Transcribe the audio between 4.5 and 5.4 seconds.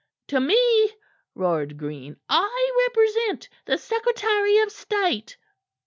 of State."